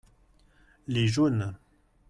[0.87, 1.53] les jaunes.